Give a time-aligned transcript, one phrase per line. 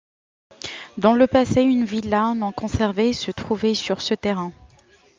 [0.97, 4.51] Dans le passé, une villa non conservée se trouvait sur ce terrain.